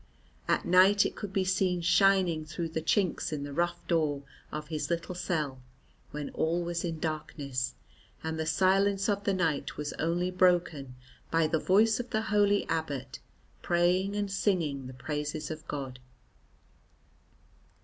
[0.47, 4.69] At night it could be seen shining through the chinks in the rough door of
[4.69, 5.61] his little cell
[6.09, 7.75] when all was in darkness,
[8.23, 10.95] and the silence of the night was only broken
[11.29, 13.19] by the voice of the holy abbot
[13.61, 15.99] praying and singing the praises of God.